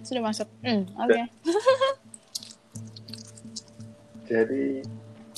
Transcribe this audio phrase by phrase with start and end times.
[0.00, 0.48] Sudah masuk.
[0.64, 1.22] Hmm, oke.
[4.32, 4.80] Jadi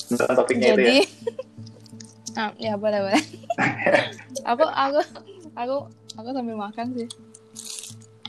[0.07, 0.87] tentang topiknya itu ya.
[0.87, 0.97] Jadi,
[2.39, 3.23] ah, ya boleh boleh.
[4.51, 4.99] aku aku
[5.57, 5.75] aku
[6.15, 7.07] aku sambil makan sih.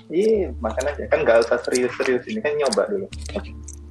[0.06, 1.02] Iya, makan aja.
[1.10, 3.06] Kan nggak usah serius-serius ini kan nyoba dulu.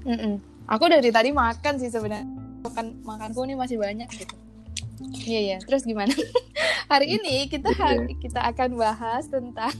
[0.08, 0.40] Mm-mm.
[0.72, 2.23] Aku dari tadi makan sih sebenarnya.
[2.63, 4.36] Makan makanku ini masih banyak gitu.
[5.27, 5.58] Iya iya.
[5.62, 6.16] Terus gimana?
[6.88, 8.16] Hari ini kita Iya.
[8.16, 9.76] kita akan bahas tentang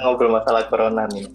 [0.00, 1.26] ngobrol masalah corona nih.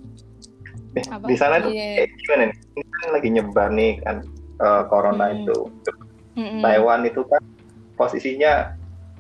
[0.96, 1.28] Eh, Apa?
[1.28, 2.08] di sana tuh Iya.
[2.08, 2.58] kayak gimana nih?
[2.72, 4.18] Ini kan lagi nyebar nih kan
[4.56, 5.38] eh, corona Hmm.
[5.44, 5.58] itu.
[6.36, 6.60] Mm-mm.
[6.64, 7.44] Taiwan itu kan
[7.96, 8.76] posisinya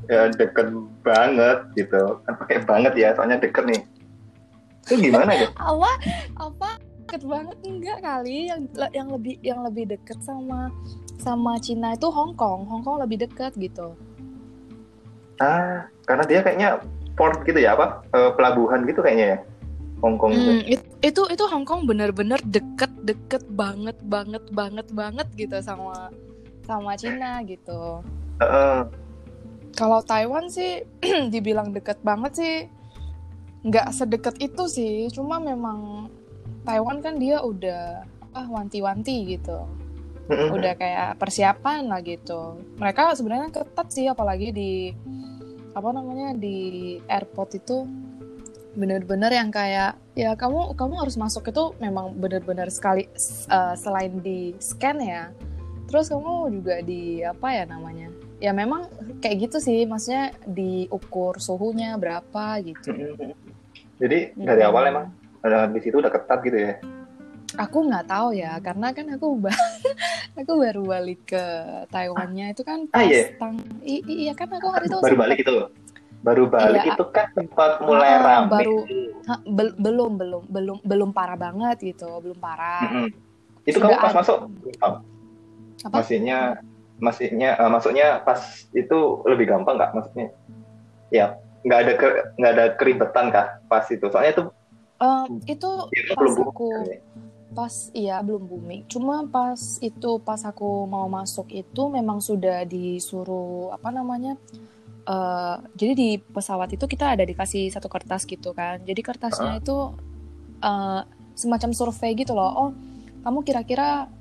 [0.07, 0.67] ya, deket
[1.03, 2.19] banget gitu.
[2.23, 3.81] Kan pakai banget ya, soalnya deket nih.
[4.87, 5.47] Itu gimana ya?
[5.71, 5.91] apa
[6.39, 6.69] apa
[7.05, 10.71] deket banget enggak kali yang yang lebih yang lebih deket sama
[11.19, 13.93] sama Cina itu Hong Kong Hong Kong lebih deket gitu
[15.39, 16.69] Ah, karena dia kayaknya
[17.15, 18.03] port gitu ya apa?
[18.11, 19.39] Eh, pelabuhan gitu kayaknya ya.
[20.03, 20.51] Hong Kong itu.
[20.51, 26.09] Hmm, it- itu itu Hong Kong bener-bener deket deket banget banget banget banget gitu sama
[26.65, 28.01] sama Cina gitu
[28.41, 28.89] Heeh.
[29.77, 30.81] kalau Taiwan sih
[31.33, 32.55] dibilang deket banget sih
[33.61, 36.09] nggak sedekat itu sih cuma memang
[36.65, 38.01] Taiwan kan dia udah
[38.33, 39.63] ah wanti-wanti gitu.
[40.55, 42.59] udah kayak persiapan lah gitu.
[42.81, 44.71] Mereka sebenarnya ketat sih apalagi di
[45.75, 47.83] apa namanya di airport itu
[48.75, 53.07] bener-bener yang kayak ya kamu kamu harus masuk itu memang bener-bener sekali
[53.51, 55.31] uh, selain di scan ya.
[55.85, 58.09] Terus kamu juga di apa ya namanya?
[58.41, 58.89] Ya memang
[59.21, 62.91] kayak gitu sih, maksudnya diukur suhunya berapa gitu.
[64.01, 65.05] Jadi dari awal emang
[65.45, 66.73] ada di situ udah ketat gitu ya.
[67.55, 69.55] Aku nggak tahu ya, karena kan aku ba-
[70.39, 71.43] aku baru balik ke
[71.87, 73.23] Taiwannya itu kan Ah, pas iya?
[73.39, 75.55] tang i- i- iya kan aku hari itu Baru balik itu.
[76.19, 76.93] Baru balik Iya.
[76.97, 78.49] itu kan sempat mulai Ah, rame.
[78.51, 78.87] baru-
[79.25, 82.93] Ha, bel- belum belum belum belum parah banget gitu, belum parah.
[82.93, 83.09] Mm-mm.
[83.65, 84.19] Itu Sudah kamu pas ada.
[84.21, 84.93] masuk gampang.
[85.81, 85.93] Apa?
[85.97, 86.37] Maksudnya
[86.95, 88.39] maksudnya eh, maksudnya pas
[88.69, 90.27] itu lebih gampang nggak maksudnya?
[91.09, 91.33] Ya,
[91.65, 91.91] nggak ada
[92.37, 94.05] nggak ada keribetan kah pas itu?
[94.11, 94.43] Soalnya itu
[94.95, 96.99] Eh, itu itu pas belum aku kan ya?
[97.55, 98.83] Pas iya belum booming.
[98.91, 104.35] Cuma pas itu pas aku mau masuk itu memang sudah disuruh apa namanya?
[105.05, 108.81] eh jadi di pesawat itu kita ada dikasih satu kertas gitu kan.
[108.83, 109.77] Jadi kertasnya itu
[110.59, 111.01] eh,
[111.37, 112.51] semacam survei gitu loh.
[112.51, 112.69] Oh,
[113.23, 114.11] kamu kira-kira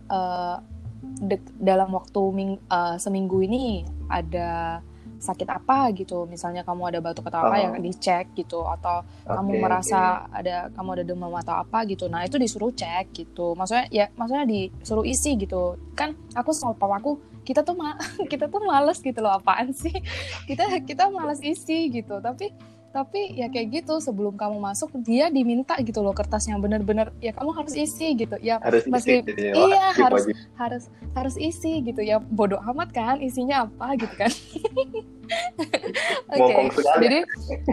[1.24, 4.80] dek- dalam waktu ming- eh, seminggu ini ada
[5.24, 6.28] sakit apa gitu.
[6.28, 7.62] Misalnya kamu ada batuk atau apa Oh.
[7.64, 8.60] yang dicek gitu.
[8.60, 9.98] Atau kamu Oke, merasa
[10.28, 12.04] ada kamu ada demam atau apa gitu.
[12.06, 13.56] Nah itu disuruh cek gitu.
[13.56, 15.80] Maksudnya ya maksudnya disuruh isi gitu.
[15.96, 17.96] Kan aku sama papaku kita tuh ma
[18.32, 19.32] kita tuh males gitu loh.
[19.32, 19.92] Apaan sih?
[20.48, 22.20] Kita kita males isi gitu.
[22.20, 22.52] Tapi
[22.94, 27.34] tapi ya kayak gitu sebelum kamu masuk dia diminta gitu loh kertas yang bener-bener ya
[27.34, 28.38] kamu harus isi gitu.
[28.38, 30.36] Ya harus Masih- isi, jadi iya, wajib, harus- wajib.
[30.54, 31.98] harus harus isi gitu.
[32.00, 34.30] Ya bodoh amat kan isinya apa gitu kan.
[36.30, 37.02] Oke sekali.
[37.02, 37.18] jadi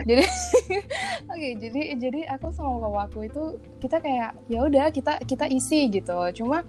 [0.08, 0.24] jadi
[1.32, 3.44] oke jadi jadi aku sama papaku itu
[3.78, 6.16] kita kayak ya udah kita kita isi gitu.
[6.34, 6.64] Cuma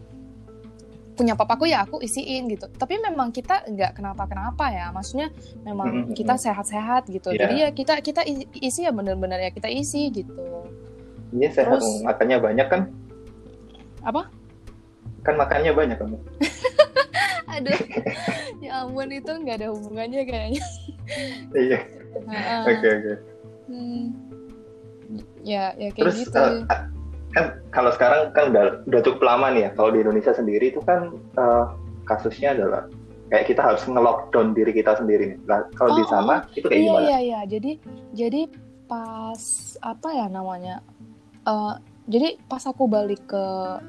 [1.13, 5.29] punya papaku ya aku isiin gitu tapi memang kita nggak kenapa kenapa ya maksudnya
[5.61, 6.15] memang Mm-mm.
[6.17, 7.39] kita sehat-sehat gitu Iya.
[7.39, 8.21] jadi ya kita kita
[8.57, 10.33] isi ya bener-bener ya kita isi gitu
[11.33, 12.81] Iya sehat, Terus- makannya banyak kan?
[14.05, 14.29] Apa?
[15.23, 16.21] Kan makannya banyak kamu.
[17.53, 17.81] aduh
[18.61, 20.65] ya ampun itu nggak ada hubungannya kayaknya
[21.53, 21.79] Iya,
[22.65, 23.13] oke oke.
[23.69, 24.05] Hmm.
[25.41, 26.83] ya ya kayak Terus gitu eh,
[27.33, 29.71] kan kalau sekarang kan udah udah cukup lama nih ya.
[29.77, 31.65] Kalau di Indonesia sendiri itu kan eh,
[32.05, 32.87] kasusnya adalah
[33.33, 35.39] kayak kita harus nge-lockdown diri kita sendiri nih.
[35.49, 37.07] Nah, kalau di Oh, sana itu kayak iya gimana?
[37.09, 37.73] iya iya jadi
[38.13, 38.41] jadi
[38.85, 39.41] pas
[39.81, 40.85] apa ya namanya
[41.43, 41.75] Eh,
[42.07, 43.45] jadi pas aku balik ke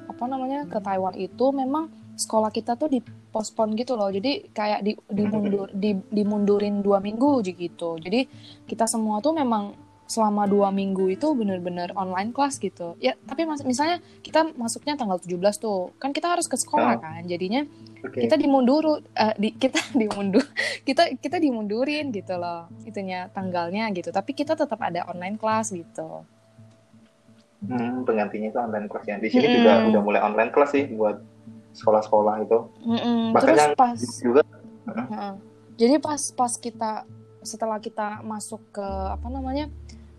[0.10, 1.86] apa namanya ke Taiwan itu memang
[2.18, 7.98] sekolah kita tuh dipospon gitu loh jadi kayak di dimundur di, dimundurin dua minggu gitu
[8.01, 8.25] jadi
[8.66, 9.74] kita semua tuh memang
[10.04, 15.16] selama dua minggu itu bener-bener online class gitu ya tapi mas- misalnya kita masuknya tanggal
[15.18, 17.02] 17 tuh kan kita harus ke sekolah Oh.
[17.02, 17.64] kan jadinya
[18.04, 18.20] Oke.
[18.20, 20.44] kita dimundur eh, di, kita dimundur
[20.84, 26.28] kita kita dimundurin gitu loh itunya tanggalnya gitu tapi kita tetap ada online class gitu
[27.64, 29.16] Hmm, penggantinya itu online class ya.
[29.16, 29.56] Di sini Mm-mm.
[29.56, 31.16] juga udah mulai online class sih buat
[31.72, 32.60] sekolah-sekolah itu.
[33.32, 34.42] Bahkan terus pas juga
[34.84, 35.34] Heeh.
[35.80, 37.08] jadi pas pas kita
[37.44, 39.68] setelah kita masuk ke apa namanya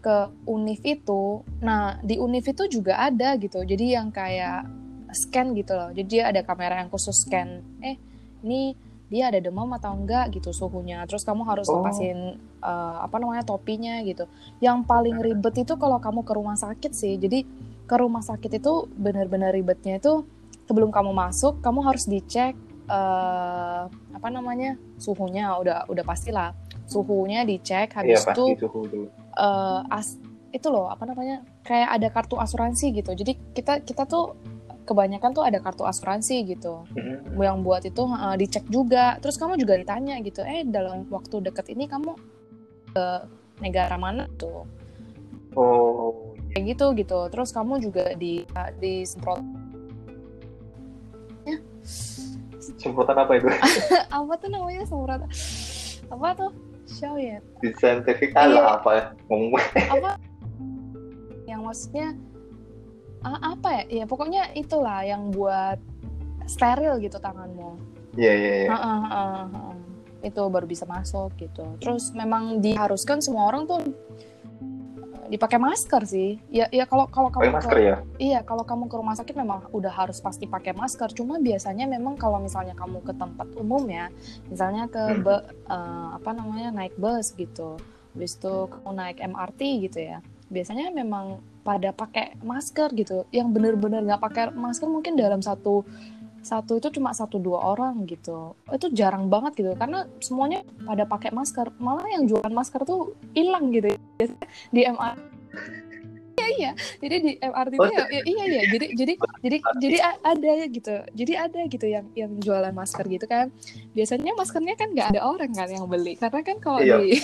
[0.05, 3.65] ke univ itu nah di univ itu juga ada gitu.
[3.65, 4.69] Jadi yang kayak
[5.13, 5.91] scan gitu loh.
[5.95, 7.97] Jadi ada kamera yang khusus scan eh
[8.45, 8.77] ini
[9.09, 10.33] dia ada demam atau enggak?
[10.35, 11.05] gitu suhunya.
[11.07, 11.81] Terus kamu harus Oh.
[11.81, 14.27] lepasin eh, apa namanya topinya gitu.
[14.61, 17.15] Yang paling ribet itu kalau kamu ke rumah sakit sih.
[17.17, 17.47] Jadi
[17.85, 20.25] ke rumah sakit itu benar-benar ribetnya itu
[20.65, 22.57] sebelum kamu masuk kamu harus dicek
[22.91, 25.53] eh, apa namanya suhunya.
[25.63, 26.53] Udah udah pastilah
[26.85, 29.07] suhunya dicek Iya habis itu suhu dulu.
[29.41, 30.17] eh, as
[30.55, 33.11] itu loh apa namanya kayak ada kartu asuransi gitu.
[33.17, 34.39] Jadi kita kita tuh
[34.85, 36.85] kebanyakan tuh ada kartu asuransi gitu.
[36.95, 37.41] Mm-mm.
[37.41, 39.19] yang buat itu eh, dicek juga.
[39.19, 42.15] Terus kamu juga ditanya gitu eh dalam waktu deket ini kamu
[42.95, 43.07] ke
[43.65, 44.63] negara mana tuh?
[45.55, 47.19] Oh, kayak gitu gitu.
[47.31, 48.43] Terus kamu juga di
[48.79, 49.43] disemprot
[52.79, 53.49] semprotan apa itu?
[54.19, 55.23] apa tuh namanya semprot?
[56.11, 56.51] Apa tuh
[56.87, 57.39] show ya.
[57.77, 58.51] Scientific Iya.
[58.51, 59.05] ada apa ya?
[59.29, 59.51] Ngomong
[59.91, 60.13] apa?
[61.45, 62.07] Yang maksudnya
[63.21, 64.03] a- apa ya?
[64.03, 65.79] Ya pokoknya itulah yang buat
[66.45, 67.77] steril gitu tanganmu.
[68.15, 68.77] Iya, iya, iya.
[70.25, 71.65] Itu baru bisa masuk gitu.
[71.81, 73.81] Terus memang diharuskan semua orang tuh
[75.29, 77.97] dipakai masker sih ya ya kalau kalau kamu masker ke, ya?
[78.21, 82.21] iya kalau kamu ke rumah sakit memang udah harus pasti pakai masker cuma biasanya memang
[82.21, 84.13] kalau misalnya kamu ke tempat umum ya
[84.53, 85.23] misalnya ke Hmm.
[85.25, 87.81] be- eh, apa namanya naik bus gitu
[88.15, 89.61] habis itu kamu naik MRT
[89.91, 90.19] gitu ya
[90.53, 95.83] biasanya memang pada pakai masker gitu yang bener-bener nggak pakai masker mungkin dalam satu
[96.45, 98.53] satu itu cuma satu dua orang gitu.
[98.69, 101.73] Itu jarang banget gitu karena semuanya pada pakai masker.
[101.79, 103.01] Malah yang jualan masker tuh
[103.33, 103.89] hilang gitu.
[104.15, 105.21] Biasanya di MRT
[106.37, 106.71] iya iya.
[106.99, 108.63] Jadi di MRT itu Oh, ya, ya- iya iya.
[108.69, 110.95] Jadi jadi jadi jadi ada gitu.
[111.11, 113.49] Jadi ada gitu yang yang jualan masker gitu kan.
[113.91, 116.15] Biasanya maskernya kan nggak ada orang kan yang beli.
[116.15, 117.01] Karena kan kalau Iya.
[117.01, 117.17] di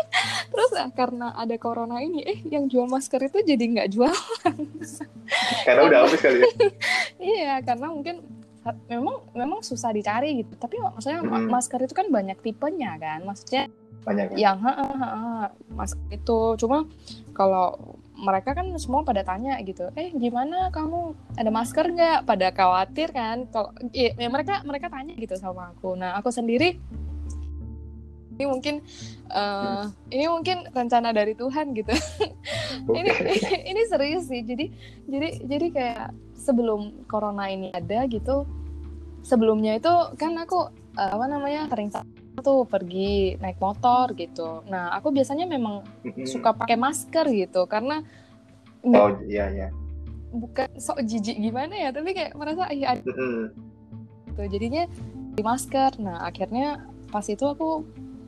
[0.52, 4.12] terus ah, karena ada corona ini eh yang jual masker itu jadi nggak jual
[5.64, 6.48] Karena udah habis kali ya.
[7.18, 8.16] Iya, karena mungkin
[8.86, 10.54] memang memang susah dicari gitu.
[10.54, 11.50] Tapi maksudnya ma- Mm.
[11.50, 13.26] masker itu kan banyak tipenya kan.
[13.26, 13.66] Maksudnya
[14.02, 14.50] Banyak ya.
[14.50, 15.42] yang heeh, heeh,
[15.72, 16.86] masker itu cuma
[17.32, 17.78] kalau
[18.12, 22.18] mereka kan semua pada tanya gitu, eh gimana kamu ada masker nggak?
[22.22, 23.50] Pada khawatir kan?
[23.50, 25.98] Kalau ya, ya mereka mereka tanya gitu sama aku.
[25.98, 26.78] Nah aku sendiri
[28.42, 28.82] ini mungkin
[29.30, 31.94] eh, ini mungkin rencana dari Tuhan gitu.
[32.98, 33.10] ini
[33.70, 34.42] ini serius sih.
[34.42, 34.66] Jadi
[35.06, 38.42] jadi jadi kayak sebelum corona ini ada gitu
[39.22, 40.66] sebelumnya itu kan aku
[40.98, 41.94] eh, apa namanya sering
[42.42, 44.66] tuh pergi naik motor gitu.
[44.66, 45.86] Nah aku biasanya memang
[46.26, 48.02] suka pakai masker gitu karena
[48.82, 49.68] Oh, iya, iya.
[50.34, 53.54] bukan sok jijik gimana ya tapi kayak merasa iya ada gitu.
[54.50, 54.90] Jadinya
[55.38, 56.02] di masker.
[56.02, 57.86] Nah akhirnya pas itu aku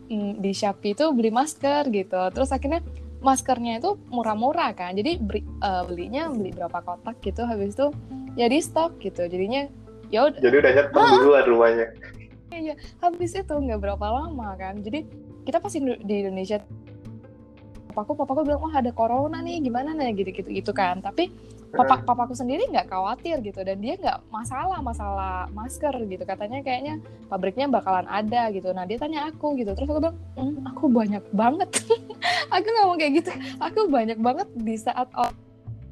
[0.08, 2.20] mm, di Shopee itu beli masker gitu.
[2.34, 2.80] Terus akhirnya
[3.24, 4.92] maskernya itu murah-murah kan.
[4.92, 7.88] Jadi beri- eh, belinya beli berapa kotak gitu habis itu
[8.36, 9.24] ya di stok gitu.
[9.24, 9.68] Jadinya
[10.12, 11.88] ya udah Jadi udah nyetem duluan rumahnya.
[13.02, 14.78] habis itu nggak berapa lama kan.
[14.78, 15.02] Jadi
[15.42, 16.62] kita pasti di Indonesia
[17.90, 19.58] papaku papaku bilang wah ada corona nih.
[19.64, 20.14] Gimana nih?
[20.22, 21.02] Gitu gitu gitu kan.
[21.02, 21.32] Tapi
[21.74, 26.22] papa papaku sendiri nggak khawatir gitu dan dia nggak masalah masalah masker gitu.
[26.22, 28.70] Katanya kayaknya pabriknya bakalan ada gitu.
[28.70, 29.74] Nah dia tanya aku gitu.
[29.74, 31.70] Terus aku bilang "Hmm, aku banyak banget.
[32.54, 33.30] Aku ngomong kayak gitu.
[33.58, 35.10] Aku banyak banget di saat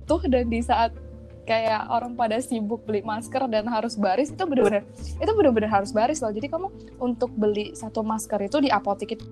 [0.07, 0.95] tuh dan di saat
[1.43, 6.23] kayak orang pada sibuk beli masker dan harus baris itu benar-benar itu benar-benar harus baris
[6.23, 6.31] loh.
[6.31, 6.69] Jadi kamu
[7.03, 9.27] untuk beli satu masker itu di apotek itu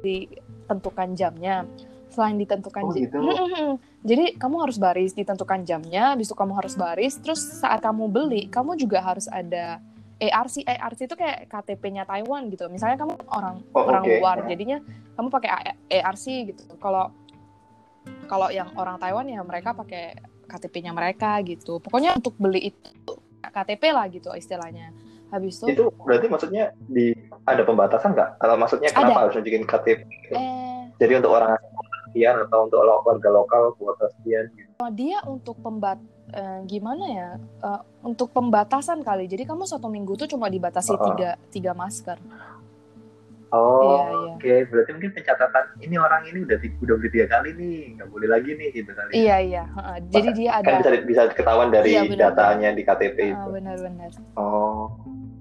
[0.00, 1.66] ditentukan jamnya
[2.16, 3.18] selain ditentukan Oh, jam- gitu.
[4.02, 8.48] jadi kamu harus baris ditentukan jamnya habis itu kamu harus baris terus saat kamu beli
[8.48, 9.78] kamu juga harus ada
[10.16, 14.16] ARC ARC itu kayak KTP-nya Taiwan gitu misalnya kamu orang Oh, orang oke.
[14.16, 14.80] luar jadinya
[15.12, 15.50] kamu pakai
[15.92, 17.12] ARC gitu kalau
[18.24, 23.82] kalau yang orang Taiwan ya mereka pakai KTP-nya mereka gitu pokoknya untuk beli itu KTP
[23.90, 24.90] lah gitu istilahnya
[25.26, 27.10] habis itu Itu berarti maksudnya di
[27.42, 28.38] ada pembatasan nggak?
[28.38, 29.22] Kalau maksudnya kenapa Ada.
[29.22, 30.00] harus nunjukin KTP?
[30.30, 31.75] eh Jadi untuk orang asing
[32.16, 34.72] sekian atau untuk warga lokal kuota sekian gitu.
[34.90, 36.00] dia untuk pembat
[36.32, 41.12] eh, gimana ya Eh, untuk pembatasan kali jadi kamu satu minggu tuh cuma dibatasi Oh.
[41.12, 42.16] tiga tiga masker
[43.46, 44.32] Oh, Iya, iya.
[44.34, 44.54] oke.
[44.74, 48.50] Berarti mungkin pencatatan ini orang ini udah udah beli tiga kali nih, nggak boleh lagi
[48.52, 49.10] nih gitu kali.
[49.14, 49.96] iya iya heeh.
[50.10, 53.48] jadi dia Kan ada bisa bisa ketahuan dari Iya, benar, datanya di KTP Ah, itu.
[53.54, 54.90] benar-benar Oh,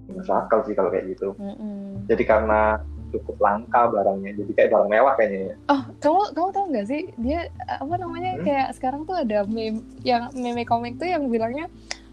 [0.05, 1.33] masuk akal sih kalau kayak gitu.
[1.33, 2.05] Mm-mm.
[2.05, 2.77] Jadi karena
[3.09, 5.55] cukup langka barangnya, jadi kayak barang mewah kayaknya ya.
[5.67, 8.43] oh kamu kamu tahu nggak sih dia apa namanya Hmm?
[8.43, 11.69] kayak sekarang tuh ada meme yang meme komik tuh yang bilangnya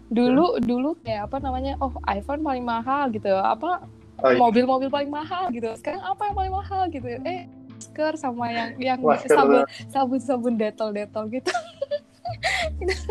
[0.07, 0.63] dulu Hmm?
[0.63, 3.83] dulu kayak apa namanya oh iPhone paling mahal gitu apa
[4.23, 4.39] Oh, iya.
[4.39, 8.99] mobil-mobil paling mahal gitu sekarang apa yang paling mahal gitu eh masker sama yang yang
[9.03, 11.51] Masker sabun sabun sabun detol detol gitu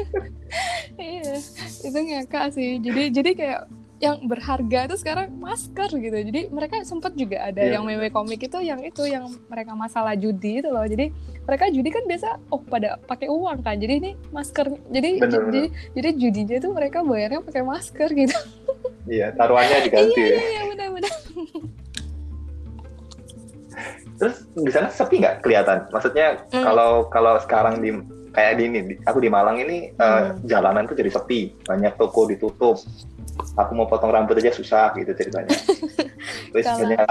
[0.97, 1.37] iya
[1.83, 3.61] itu ngakak sih jadi jadi kayak
[4.03, 7.79] yang berharga itu sekarang masker gitu jadi mereka sempat juga ada Iya.
[7.79, 11.89] yang meme komik itu yang itu yang mereka masalah judi itu loh jadi mereka judi
[11.89, 15.63] kan biasa oh pada pakai uang kan jadi ini masker jadi Bener, jadi
[15.95, 18.35] jadi judinya itu mereka bayarnya pakai masker gitu
[19.05, 20.31] Iya, taruhannya diganti iya ya.
[20.33, 21.15] iya iya benar-benar
[24.15, 25.91] Terus di sana sepi nggak kelihatan?
[25.91, 26.63] Maksudnya Hmm.
[26.63, 27.91] kalau kalau sekarang di
[28.31, 30.39] kayak di ini, di- aku di Malang ini eh, Hmm.
[30.45, 32.79] jalanan tuh jadi sepi, banyak toko ditutup.
[33.55, 35.53] Aku mau potong rambut aja susah gitu ceritanya.
[36.53, 37.07] Terus Kalau- sebenarnya,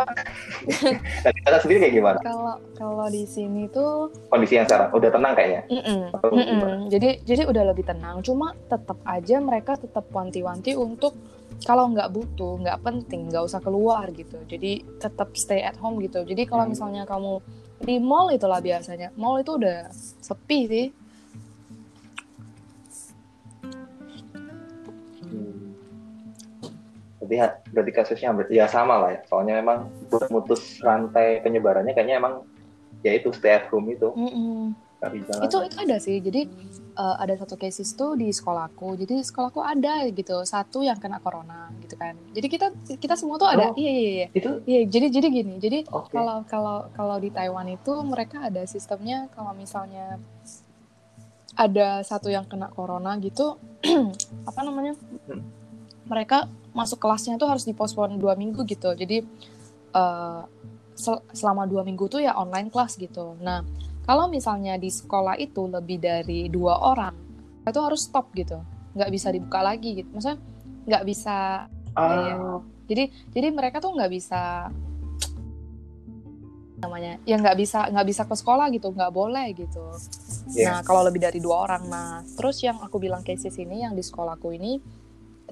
[1.21, 2.19] dan sendiri kayak gimana?
[2.19, 5.61] kalau kalau di sini tuh Kondisi yang sekarang udah tenang kayaknya.
[5.67, 6.45] Mm-mm, Atau mm-mm.
[6.47, 6.75] gimana?
[6.87, 8.21] Jadi jadi udah lebih tenang.
[8.21, 11.13] Cuma tetap aja mereka tetap wanti-wanti untuk
[11.61, 14.41] kalau nggak butuh, nggak penting, nggak usah keluar gitu.
[14.43, 16.21] Jadi tetap stay at home gitu.
[16.21, 16.73] Jadi kalau Hmm.
[16.73, 17.37] misalnya kamu
[17.79, 20.85] di mall itulah biasanya, mall itu udah sepi sih.
[27.31, 29.19] Berarti, berarti kasusnya hampir ya sama lah ya.
[29.31, 32.43] Soalnya memang buat mutus rantai penyebarannya kayaknya emang
[33.01, 34.11] ya itu stay at home itu
[35.01, 35.31] nggak bisa.
[35.41, 36.19] Itu itu ada sih.
[36.19, 36.41] Jadi
[36.75, 38.99] eh, ada satu cases tuh di sekolahku.
[38.99, 42.13] Jadi sekolahku ada gitu satu yang kena corona gitu kan.
[42.35, 42.67] Jadi kita
[42.99, 43.71] kita semua tuh ada.
[43.71, 43.79] Oh.
[43.79, 44.27] Iya iya iya.
[44.35, 44.81] itu Iya.
[44.91, 45.53] Jadi jadi gini.
[45.57, 46.11] Jadi oke.
[46.11, 50.21] Kalau kalau kalau di Taiwan itu mereka ada sistemnya kalau misalnya
[51.57, 53.59] ada satu yang kena corona gitu
[54.49, 54.95] apa namanya
[55.29, 55.60] Hmm.
[56.11, 58.91] Mereka masuk kelasnya tuh harus dipospon dua minggu gitu.
[58.91, 59.23] Jadi
[59.95, 60.41] eh,
[60.91, 63.39] sel- selama dua minggu tuh ya online kelas gitu.
[63.39, 63.63] Nah
[64.03, 67.15] kalau misalnya di sekolah itu lebih dari dua orang
[67.63, 68.59] itu harus stop gitu.
[68.91, 70.09] Nggak bisa dibuka lagi gitu.
[70.11, 70.39] Maksudnya
[70.85, 71.37] nggak bisa.
[71.91, 72.35] Iya.
[72.35, 72.59] Ah,
[72.91, 74.67] jadi jadi mereka tuh nggak bisa
[76.81, 79.85] namanya ya nggak bisa nggak bisa ke sekolah gitu nggak boleh gitu.
[80.57, 80.65] Iya.
[80.67, 82.25] nah kalau lebih dari dua orang nah.
[82.25, 84.81] Terus yang aku bilang cases ini yang di sekolahku ini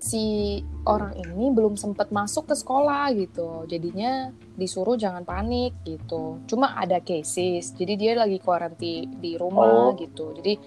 [0.02, 3.64] si orang ini belum sempat masuk ke sekolah gitu.
[3.70, 6.42] Jadinya disuruh jangan panik gitu.
[6.50, 7.72] Cuma ada cases.
[7.76, 9.96] Jadi dia lagi kuaranti di rumah Oh.
[9.96, 10.34] gitu.
[10.36, 10.58] Jadi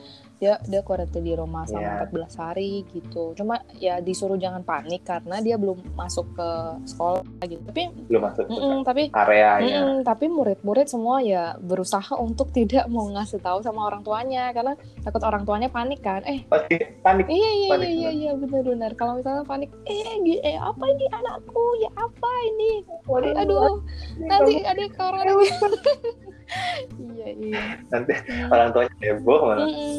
[0.42, 2.10] dia dia kuaranti di rumah selama Iya.
[2.10, 3.30] 14 hari gitu.
[3.38, 6.48] Cuma ya disuruh jangan panik karena dia belum masuk ke
[6.82, 7.62] sekolah gitu.
[7.62, 9.78] Tapi belum masuk ke mm-mm, tapi areanya.
[9.86, 14.50] Mm-mm, tapi murid-murid semua ya berusaha untuk tidak mau ngasih tahu sama orang tuanya.
[14.50, 14.74] Karena
[15.06, 16.26] takut orang tuanya panik kan.
[16.26, 16.74] Eh Pasti
[17.06, 17.30] panik.
[17.30, 21.64] iya iya Panik iya iya iya benar-benar kalau misalnya panik eh, eh apa ini anakku?
[21.78, 22.72] Ya apa ini?
[23.30, 23.78] Eh, aduh
[24.18, 25.38] nanti ada corona
[26.98, 28.48] iya iya Nanti Hmm.
[28.48, 29.66] orang tuanya heboh malah.
[29.66, 29.96] Mm-mm.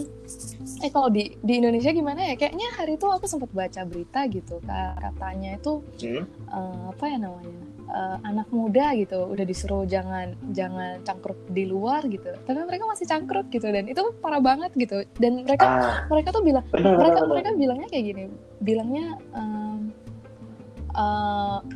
[0.80, 2.36] Eh kalau di di Indonesia gimana ya?
[2.36, 4.60] Kayaknya hari itu aku sempat baca berita gitu,
[5.00, 6.24] katanya itu Hmm.
[6.50, 12.02] eh, apa ya namanya Eh, anak muda gitu udah disuruh jangan jangan cangkruk di luar
[12.08, 16.34] gitu tapi mereka masih cangkruk gitu dan itu parah banget gitu dan mereka Ah, mereka
[16.34, 18.24] tuh bilang mereka mereka bilangnya kayak gini
[18.58, 19.78] bilangnya eh,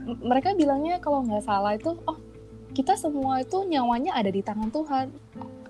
[0.07, 2.17] m- mereka bilangnya kalau nggak salah itu oh
[2.77, 5.09] kita semua itu nyawanya ada di tangan Tuhan.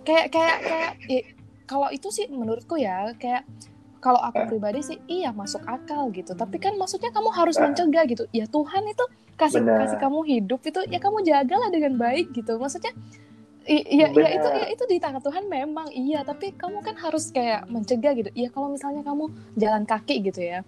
[0.03, 1.23] Kayak kayak kayak eh,
[1.63, 3.47] kalau itu sih menurutku ya kayak
[3.97, 6.35] kalau aku pribadi sih iya masuk akal gitu.
[6.35, 7.63] Tapi kan maksudnya kamu harus Ah.
[7.63, 8.23] mencegah gitu.
[8.35, 9.03] Ya Tuhan itu
[9.39, 9.87] kasih Benar.
[9.87, 12.59] kasih kamu hidup itu ya kamu jagalah dengan baik gitu.
[12.59, 12.91] Maksudnya
[13.67, 16.23] i- ya, ya itu ya itu di tangan Tuhan memang iya.
[16.23, 18.29] Tapi kamu kan harus kayak mencegah gitu.
[18.35, 20.59] Ya kalau misalnya kamu jalan kaki gitu ya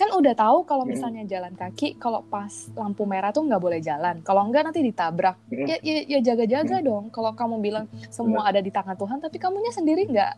[0.00, 0.96] kan udah tahu kalau Hmm.
[0.96, 4.24] misalnya jalan kaki kalau pas lampu merah tuh nggak boleh jalan.
[4.24, 5.36] Kalau enggak nanti ditabrak.
[5.52, 5.68] Hmm.
[5.68, 7.12] ya ya, ya jaga-jaga dong.
[7.12, 10.32] Kalau kamu bilang semua ada di tangan Tuhan tapi kamunya sendiri nggak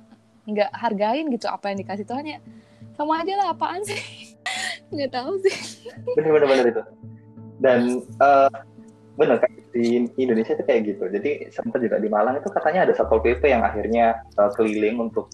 [0.50, 2.38] nggak hargain gitu apa yang dikasih Tuhan ya
[2.99, 3.99] sama aja lah apaan sih?
[4.92, 5.57] Nggak tahu sih.
[6.19, 6.83] Benar benar benar itu.
[7.62, 8.57] Dan eh,
[9.16, 11.04] benar kayak di Indonesia itu kayak gitu.
[11.09, 15.33] Jadi sempat juga di Malang itu katanya ada satpol pp yang akhirnya eh, keliling untuk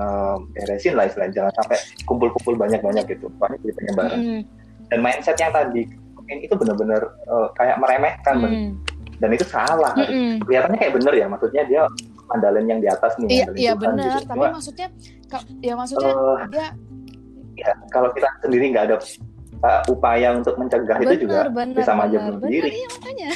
[0.00, 1.76] eh, beresin lah istilahnya jangan sampai
[2.08, 3.28] kumpul-kumpul banyak-banyak gitu.
[3.36, 4.18] Soalnya jadi penyebaran.
[4.18, 4.40] Mm,
[4.88, 5.82] dan mindset yang tadi
[6.30, 8.50] ini itu benar-benar eh, kayak meremehkan bener.
[8.50, 8.70] mm,
[9.20, 9.92] dan itu salah.
[9.94, 10.34] Mm, mm.
[10.48, 11.82] kelihatannya kayak bener ya maksudnya dia
[12.30, 14.30] mandalin yang di atas nih iya iya benar gitu.
[14.30, 14.88] tapi Cuma, maksudnya
[15.58, 16.66] ya maksudnya eh, ya
[17.58, 18.96] ya, kalau kita sendiri nggak ada
[19.66, 23.30] uh, upaya untuk mencegah itu juga benar bisa maju benar bunuh benar diri iya makanya.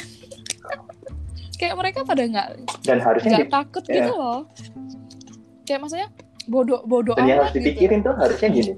[1.55, 2.47] Kayak mereka pada nggak
[2.83, 3.95] dan harusnya nggak di- takut ya.
[3.95, 4.39] gitu loh.
[5.63, 6.07] Kayak maksudnya
[6.47, 7.65] bodoh bodoh dan yang amat harus gitu.
[7.65, 8.73] dipikirin tuh harusnya gini.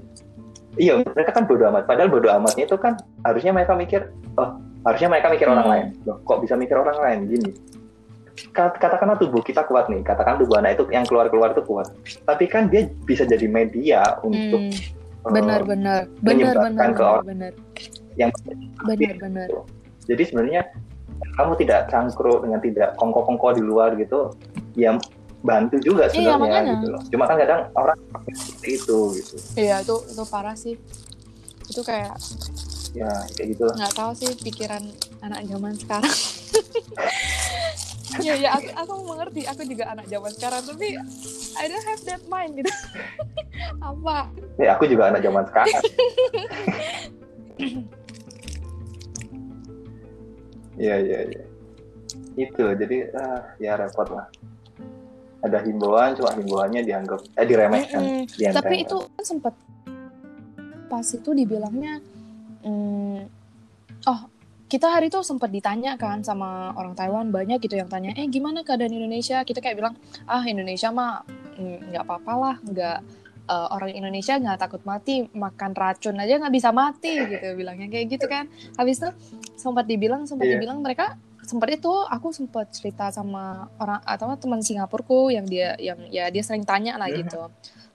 [0.77, 1.83] Iya mereka kan bodoh amat.
[1.85, 4.01] Padahal bodoh amatnya itu kan harusnya mereka mikir
[4.35, 4.49] oh
[4.83, 5.73] harusnya mereka mikir orang Hmm.
[5.73, 5.87] lain.
[6.05, 7.19] Loh kok bisa mikir orang lain?
[7.27, 7.49] Gini.
[8.53, 10.05] Kat- katakanlah tubuh kita kuat nih.
[10.05, 11.89] Katakan tubuh anak itu yang keluar keluar itu kuat.
[12.23, 14.77] Tapi kan dia bisa jadi media untuk Hmm,
[15.25, 16.05] eh, benar benar.
[16.21, 17.51] Benar menyebarkan benar ke benar orang benar.
[18.15, 18.29] yang
[18.85, 19.47] benar benar.
[20.05, 20.61] Jadi sebenarnya
[21.33, 24.29] kamu tidak cangkruk dengan tidak kongko-kongko di luar gitu
[24.73, 24.93] ya
[25.47, 26.73] bantu juga Iya, sebenarnya makanya.
[26.75, 27.01] gitu loh.
[27.07, 29.35] Cuma kan kadang orang pakai seperti itu gitu.
[29.55, 30.75] Iya itu itu parah sih.
[31.71, 32.19] Itu kayak
[32.95, 34.83] ya kayak gitu nggak tahu sih pikiran
[35.23, 36.15] anak zaman sekarang.
[38.17, 40.95] Ya ya aku, aku mengerti aku juga anak zaman sekarang tapi
[41.53, 42.71] I don't have that mind gitu.
[43.93, 44.31] Apa?
[44.57, 45.75] Ya aku juga anak zaman sekarang.
[50.77, 51.43] Iya iya iya.
[52.37, 54.29] Itu jadi ah, ya repot lah.
[55.37, 58.01] Ada himbauan, cuma himbauannya dianggap eh diremehkan.
[58.01, 58.23] Mm-mm.
[58.31, 58.57] dientengkan.
[58.57, 59.53] tapi itu kan sempat
[60.87, 61.99] pas itu dibilangnya
[62.63, 63.19] mm,
[64.07, 64.19] oh
[64.67, 68.63] kita hari itu sempat ditanya kan sama orang Taiwan banyak gitu yang tanya eh gimana
[68.63, 71.23] keadaan Indonesia kita kayak bilang ah Indonesia mah
[71.55, 72.97] mm, nggak apa-apa lah nggak
[73.47, 78.07] eh, orang Indonesia nggak takut mati makan racun aja nggak bisa mati gitu bilangnya kayak
[78.15, 79.09] gitu kan habis itu
[79.55, 80.55] sempat dibilang sempat Iya.
[80.59, 85.95] dibilang mereka sempat itu aku sempat cerita sama orang atau teman Singapurku yang dia yang
[86.11, 87.17] ya dia sering tanya lah Mhm.
[87.23, 87.41] gitu.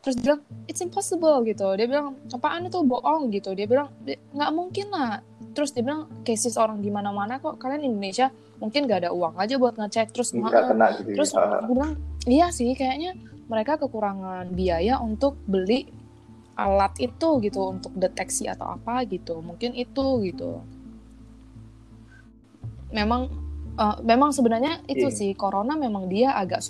[0.02, 1.68] Terus dia bilang it's impossible gitu.
[1.76, 2.80] Dia bilang apaan itu?
[2.82, 3.52] Bohong gitu.
[3.52, 5.20] Dia bilang "Di- nggak mungkin lah.
[5.52, 7.60] Terus dia bilang cases orang di mana-mana kok.
[7.60, 10.10] Kalian Indonesia mungkin gak ada uang aja buat ngecek.
[10.10, 11.08] Terus nggak "Heeh." kena gitu.
[11.12, 11.94] terus Ah, aku bilang
[12.24, 13.14] iya sih kayaknya
[13.46, 15.86] mereka kekurangan biaya untuk beli
[16.56, 19.38] alat itu gitu untuk deteksi atau apa gitu.
[19.38, 20.64] Mungkin itu gitu.
[22.92, 23.28] Memang
[23.72, 25.16] eh, memang sebenarnya itu Iya.
[25.16, 26.60] sih corona memang dia agak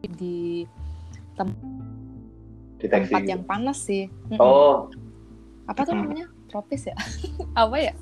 [0.00, 0.64] di
[2.80, 3.12] deteksi.
[3.12, 4.08] tempat yang panas sih.
[4.36, 4.88] Oh,
[5.68, 6.26] apa tuh namanya?
[6.48, 6.96] Tropis ya?
[7.62, 7.94] Apa ya?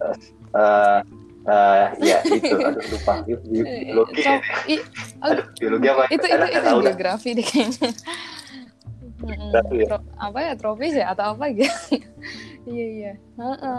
[0.00, 1.00] Eh
[1.40, 2.52] eh, ya itu.
[2.52, 3.14] Aduh lupa.
[3.24, 4.20] Bi- bi- biologi.
[4.20, 4.86] Trop- i-
[5.24, 6.02] aduh biologi apa?
[6.12, 6.82] Itu itu itu dah.
[6.84, 7.90] geografi deh kayaknya
[9.20, 9.52] Mm-mm.
[9.52, 9.86] Geografi ya?
[9.88, 11.68] Tro- apa ya tropis ya atau apa gitu.
[12.68, 13.12] Iya iya.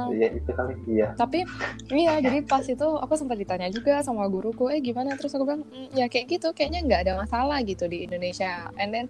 [0.10, 1.14] Iya itu kali iya.
[1.14, 1.46] Tapi
[1.94, 5.14] iya jadi pas itu aku sempat ditanya juga sama guruku eh gimana?
[5.14, 8.74] Terus aku bilang "Mm, ya kayak gitu kayaknya nggak ada masalah gitu di Indonesia.
[8.82, 9.06] And then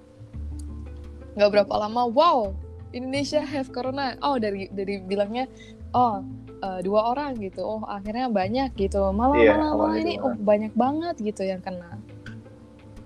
[1.40, 2.52] nggak berapa lama wow
[2.92, 4.20] Indonesia have corona.
[4.20, 5.48] Oh dari dari bilangnya
[5.96, 6.20] oh
[6.60, 7.64] eh, dua orang gitu.
[7.64, 9.08] Oh akhirnya banyak gitu.
[9.16, 11.96] Malah Iya, malah, ini oh banyak banget gitu yang kena.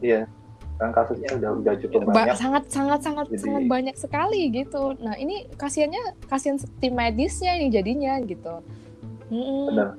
[0.02, 0.26] Iya
[0.76, 4.92] kan kasusnya udah udah cukup Ba- banyak sangat sangat sangat Jadi- sangat banyak sekali gitu
[5.00, 8.60] nah ini kasiannya kasihan tim medisnya ini jadinya gitu
[9.32, 9.72] Mm-mm.
[9.72, 9.90] benar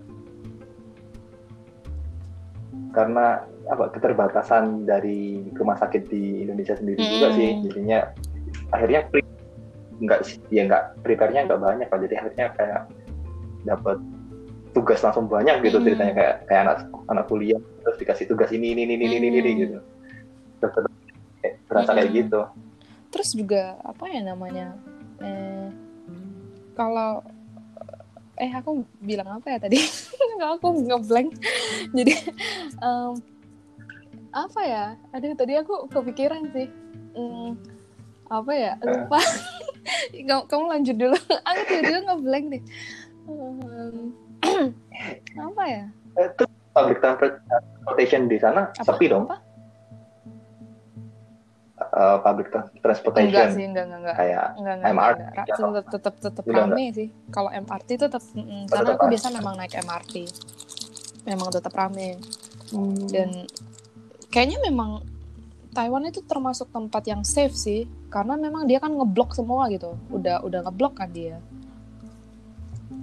[2.92, 3.26] karena
[3.66, 7.36] apa keterbatasan dari rumah sakit di Indonesia sendiri juga Mm.
[7.36, 7.98] sih jadinya
[8.70, 9.00] akhirnya
[9.96, 11.98] nggak ya nggak prepare-nya nggak banyak Pak.
[12.04, 12.80] jadi akhirnya kayak
[13.64, 13.96] dapat
[14.72, 15.84] tugas langsung banyak gitu Mm.
[15.84, 19.50] ceritanya kayak kayak anak anak kuliah terus dikasih tugas ini ini ini ini ini, ini
[19.50, 19.60] Mm.
[19.64, 19.78] gitu
[21.66, 22.20] berasa kayak Mm-mm.
[22.24, 22.40] gitu.
[23.12, 24.76] Terus juga apa ya namanya
[25.22, 25.68] eh
[26.76, 27.24] kalau
[28.36, 29.80] eh aku bilang apa ya tadi?
[30.56, 31.32] Aku ngeblank.
[31.96, 32.12] Jadi
[32.84, 33.12] em,
[34.36, 34.84] apa ya?
[35.16, 36.68] Aduh tadi aku kepikiran sih.
[37.16, 37.56] Hmm,
[38.28, 38.72] apa ya?
[38.84, 39.16] Lupa.
[40.12, 41.16] Kamu, kamu lanjut dulu.
[41.48, 42.62] Aku tiba-tiba ngeblank deh.
[43.30, 44.12] Em,
[45.48, 45.84] apa ya?
[46.20, 48.84] Eh, terus public transportation di sana apa?
[48.84, 49.24] sepi dong.
[49.30, 49.45] Apa?
[51.76, 55.44] Eh, public tra- enggak transportation sih enggak enggak enggak kayak Enggak, enggak, MRT enggak, enggak.
[55.52, 57.08] atau Tetep, tetep, tetep Udah rame sih.
[57.28, 59.12] Kalau MRT itu tetep, mm, Oh, karena aku rame.
[59.12, 60.14] biasa memang naik MRT.
[61.26, 62.08] Memang tetap rame.
[62.66, 62.96] Hmm.
[63.06, 63.28] Dan
[64.26, 65.04] kayaknya memang
[65.70, 67.84] Taiwan itu termasuk tempat yang safe sih.
[68.08, 70.00] Karena memang dia kan ngeblok semua gitu.
[70.08, 71.36] Udah udah ngeblok kan dia.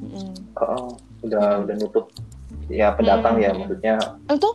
[0.01, 0.33] Mm.
[0.55, 2.09] Oh, udah udah nutup
[2.67, 3.59] ya pendatang ya Hmm.
[3.61, 3.95] maksudnya
[4.27, 4.49] Itu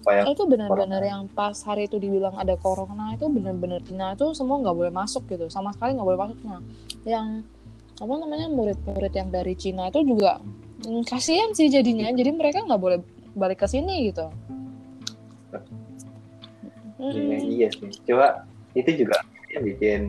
[0.00, 4.56] supaya itu benar-benar yang pas hari itu dibilang ada corona itu benar-benar Cina itu semua
[4.58, 6.60] nggak boleh masuk gitu sama sekali nggak boleh masuk nah
[7.04, 7.44] yang
[8.00, 10.40] apa namanya murid-murid yang dari Cina itu juga
[10.82, 12.98] mm, kasihan sih jadinya jadi mereka nggak boleh
[13.36, 14.26] balik ke sini gitu
[17.00, 17.48] Iya, Mm-mm.
[17.48, 17.88] iya sih.
[18.04, 18.44] Coba
[18.76, 19.24] itu juga
[19.56, 20.00] yang bikin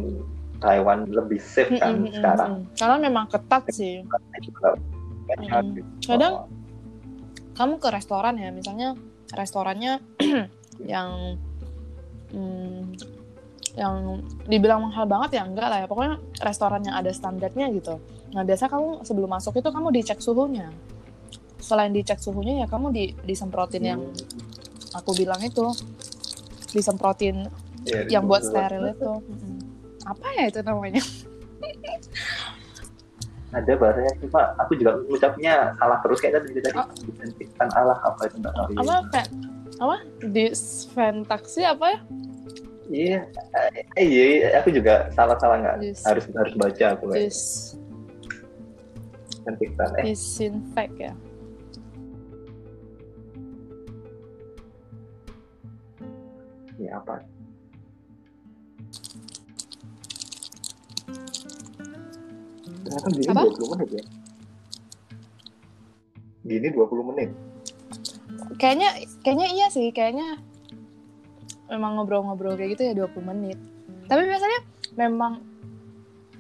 [0.59, 2.51] Taiwan lebih safe kan Mm-mm, sekarang.
[2.67, 2.75] mm-mm.
[2.75, 4.03] karena memang ketat sih.
[6.03, 6.51] Kadang-
[7.51, 8.99] kamu ke restoran ya misalnya
[9.35, 9.99] restorannya
[10.93, 11.37] yang
[12.31, 12.95] hmm,
[13.71, 15.87] yang dibilang mahal banget ya enggak lah ya.
[15.87, 17.99] Pokoknya restoran yang ada standarnya gitu.
[18.35, 20.67] Nah biasa kamu sebelum masuk itu kamu dicek suhunya.
[21.61, 24.01] Selain dicek suhunya ya kamu di disemprotin yang
[24.91, 25.71] aku bilang itu.
[26.71, 27.51] Disemprotin
[27.83, 29.11] iya, yang buat steril itu.
[30.07, 31.03] Apa ya itu namanya
[33.51, 36.87] Ada bahasanya cuma aku juga ngucapnya salah terus kayak tadi tadi Oh.
[37.75, 38.67] Allah apa itu enggak tahu.
[38.73, 39.27] apa kayak
[39.77, 41.99] apa disventaksi apa ya
[42.91, 43.23] Iya,
[43.95, 47.39] eh, iya, aku juga salah-salah nggak Dis- harus harus baca aku kayak dis
[49.41, 49.89] suntikan.
[49.95, 51.13] Eh, disinfect ya
[56.77, 57.21] ya apa?
[62.91, 63.47] Ternyata bisa Apa?
[63.47, 64.03] 20 menit ya.
[66.41, 67.29] gini 20 menit.
[68.57, 68.89] Kayaknya
[69.21, 70.41] kayaknya iya sih, kayaknya
[71.71, 73.55] memang ngobrol-ngobrol kayak gitu ya 20 menit.
[74.11, 74.59] Tapi biasanya
[74.99, 75.39] memang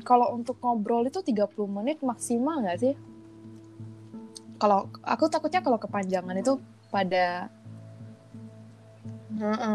[0.03, 2.93] kalau untuk ngobrol itu 30 menit maksimal nggak sih?
[4.59, 6.59] Kalau aku takutnya kalau kepanjangan itu
[6.91, 7.47] pada.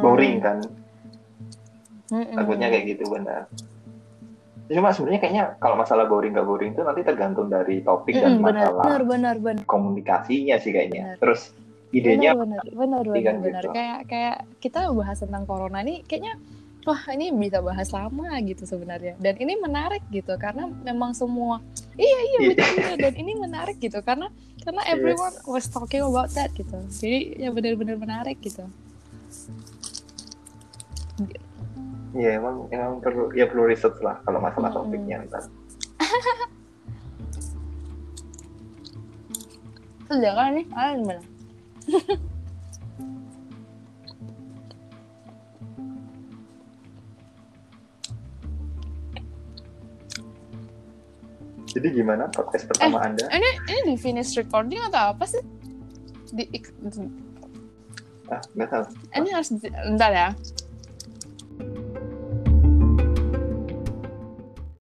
[0.04, 0.60] Boring kan.
[2.12, 2.36] Mm-mm.
[2.36, 3.48] Takutnya kayak gitu benar.
[4.66, 8.46] Cuma sebenarnya kayaknya kalau masalah boring gak boring itu nanti tergantung dari topik dan Mm-mm,
[8.46, 9.64] benar, masalah benar, benar, benar.
[9.64, 11.14] komunikasinya sih kayaknya.
[11.14, 11.18] Benar.
[11.22, 11.40] Terus
[11.94, 13.70] idenya benar benar benar kan benar gitu.
[13.70, 16.34] kayak kayak kita bahas tentang corona ini kayaknya
[16.82, 21.62] wah ini bisa bahas lama gitu sebenarnya dan ini menarik gitu karena memang semua
[21.94, 22.48] iya iya Iya.
[22.52, 22.96] betul betul.
[23.06, 24.26] dan ini menarik gitu karena
[24.66, 24.92] karena Yes.
[24.92, 28.66] everyone was talking about that gitu jadi ya benar-benar menarik gitu
[32.16, 34.88] ya emang emang perlu ya perlu riset lah kalau masalah Mm-mm.
[34.88, 35.44] topiknya ntar.
[40.06, 41.22] sudah kan nih kalian gimana
[51.76, 53.28] Jadi gimana podcast pertama Anda?
[53.28, 55.42] ini ini di finish recording atau apa sih
[56.32, 56.48] di
[58.26, 58.84] Ah, nggak tahu.
[59.14, 60.28] ini harus di, bentar ya